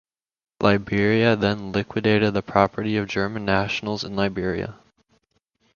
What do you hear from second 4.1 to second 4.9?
Liberia.